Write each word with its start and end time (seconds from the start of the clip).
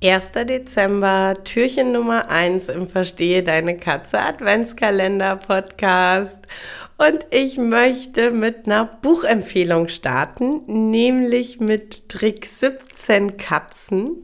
1. 0.00 0.30
Dezember, 0.30 1.34
Türchen 1.42 1.90
Nummer 1.90 2.28
1 2.28 2.68
im 2.68 2.86
Verstehe 2.86 3.42
Deine 3.42 3.76
Katze 3.76 4.20
Adventskalender 4.20 5.34
Podcast. 5.34 6.38
Und 6.98 7.26
ich 7.30 7.58
möchte 7.58 8.30
mit 8.30 8.66
einer 8.66 8.84
Buchempfehlung 8.84 9.88
starten, 9.88 10.90
nämlich 10.90 11.58
mit 11.58 12.08
Trick 12.08 12.46
17 12.46 13.38
Katzen, 13.38 14.22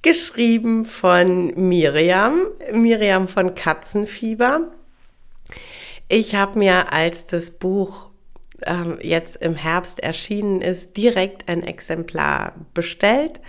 geschrieben 0.00 0.86
von 0.86 1.48
Miriam, 1.68 2.40
Miriam 2.72 3.28
von 3.28 3.54
Katzenfieber. 3.54 4.72
Ich 6.08 6.34
habe 6.34 6.58
mir, 6.58 6.94
als 6.94 7.26
das 7.26 7.50
Buch 7.50 8.08
ähm, 8.62 8.98
jetzt 9.02 9.36
im 9.36 9.54
Herbst 9.54 10.00
erschienen 10.00 10.62
ist, 10.62 10.96
direkt 10.96 11.46
ein 11.50 11.62
Exemplar 11.62 12.54
bestellt 12.72 13.42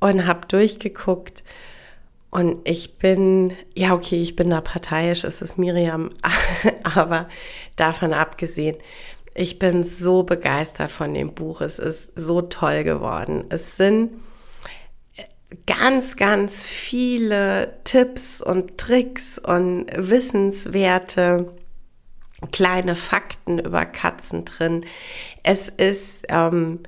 und 0.00 0.26
habe 0.26 0.46
durchgeguckt. 0.48 1.44
Und 2.30 2.58
ich 2.64 2.98
bin, 2.98 3.54
ja, 3.74 3.94
okay, 3.94 4.20
ich 4.20 4.36
bin 4.36 4.50
da 4.50 4.60
parteiisch, 4.60 5.24
es 5.24 5.40
ist 5.40 5.56
Miriam, 5.58 6.10
aber 6.82 7.28
davon 7.76 8.12
abgesehen, 8.12 8.76
ich 9.34 9.58
bin 9.58 9.84
so 9.84 10.24
begeistert 10.24 10.90
von 10.90 11.14
dem 11.14 11.32
Buch. 11.32 11.60
Es 11.60 11.78
ist 11.78 12.10
so 12.16 12.42
toll 12.42 12.84
geworden. 12.84 13.44
Es 13.50 13.76
sind 13.76 14.10
ganz, 15.66 16.16
ganz 16.16 16.64
viele 16.64 17.78
Tipps 17.84 18.42
und 18.42 18.78
Tricks 18.78 19.38
und 19.38 19.86
Wissenswerte, 19.96 21.54
kleine 22.52 22.94
Fakten 22.94 23.58
über 23.58 23.86
Katzen 23.86 24.44
drin. 24.44 24.84
Es 25.42 25.68
ist, 25.68 26.24
ähm, 26.28 26.80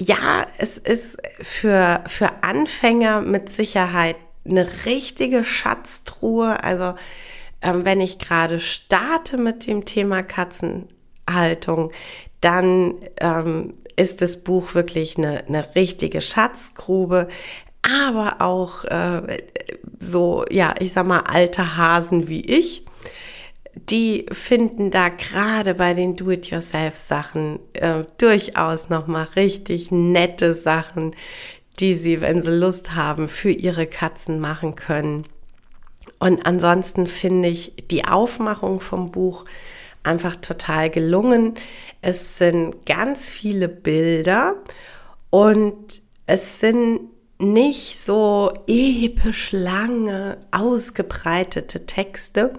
ja, 0.00 0.46
es 0.58 0.78
ist 0.78 1.18
für, 1.40 2.02
für 2.06 2.42
Anfänger 2.42 3.20
mit 3.20 3.48
Sicherheit 3.48 4.16
eine 4.44 4.66
richtige 4.86 5.44
Schatztruhe. 5.44 6.62
Also 6.62 6.94
ähm, 7.60 7.84
wenn 7.84 8.00
ich 8.00 8.18
gerade 8.18 8.60
starte 8.60 9.36
mit 9.36 9.66
dem 9.66 9.84
Thema 9.84 10.22
Katzenhaltung, 10.22 11.92
dann 12.40 12.94
ähm, 13.20 13.74
ist 13.96 14.22
das 14.22 14.36
Buch 14.38 14.74
wirklich 14.74 15.18
eine, 15.18 15.44
eine 15.46 15.74
richtige 15.74 16.20
Schatzgrube. 16.20 17.28
Aber 17.82 18.40
auch 18.40 18.84
äh, 18.84 19.42
so, 19.98 20.44
ja, 20.50 20.74
ich 20.78 20.92
sag 20.92 21.06
mal, 21.06 21.20
alte 21.20 21.76
Hasen 21.76 22.28
wie 22.28 22.42
ich 22.42 22.84
die 23.74 24.26
finden 24.32 24.90
da 24.90 25.08
gerade 25.08 25.74
bei 25.74 25.94
den 25.94 26.16
Do-it-yourself-Sachen 26.16 27.60
äh, 27.74 28.04
durchaus 28.18 28.88
nochmal 28.88 29.28
richtig 29.36 29.90
nette 29.90 30.52
Sachen, 30.52 31.14
die 31.78 31.94
sie, 31.94 32.20
wenn 32.20 32.42
sie 32.42 32.50
Lust 32.50 32.94
haben, 32.94 33.28
für 33.28 33.50
ihre 33.50 33.86
Katzen 33.86 34.40
machen 34.40 34.74
können. 34.74 35.24
Und 36.18 36.46
ansonsten 36.46 37.06
finde 37.06 37.48
ich 37.48 37.74
die 37.90 38.04
Aufmachung 38.04 38.80
vom 38.80 39.12
Buch 39.12 39.44
einfach 40.02 40.36
total 40.36 40.90
gelungen. 40.90 41.54
Es 42.00 42.38
sind 42.38 42.86
ganz 42.86 43.30
viele 43.30 43.68
Bilder 43.68 44.56
und 45.30 46.02
es 46.26 46.60
sind 46.60 47.00
nicht 47.38 47.98
so 47.98 48.52
episch 48.66 49.52
lange, 49.52 50.38
ausgebreitete 50.50 51.86
Texte, 51.86 52.54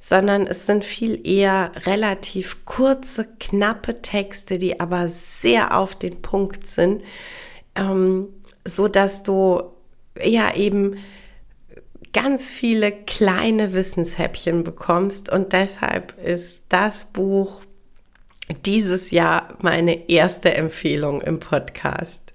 sondern 0.00 0.46
es 0.46 0.66
sind 0.66 0.84
viel 0.84 1.26
eher 1.26 1.72
relativ 1.86 2.64
kurze, 2.64 3.26
knappe 3.38 3.96
Texte, 3.96 4.58
die 4.58 4.80
aber 4.80 5.08
sehr 5.08 5.76
auf 5.76 5.94
den 5.94 6.22
Punkt 6.22 6.66
sind, 6.66 7.02
ähm, 7.74 8.28
so 8.64 8.88
dass 8.88 9.22
du 9.22 9.62
ja 10.22 10.54
eben 10.54 10.96
ganz 12.12 12.52
viele 12.52 12.92
kleine 12.92 13.74
Wissenshäppchen 13.74 14.62
bekommst 14.62 15.30
und 15.30 15.52
deshalb 15.52 16.16
ist 16.22 16.64
das 16.68 17.06
Buch 17.06 17.60
dieses 18.64 19.10
Jahr 19.10 19.56
meine 19.60 20.08
erste 20.08 20.54
Empfehlung 20.54 21.20
im 21.22 21.40
Podcast. 21.40 22.33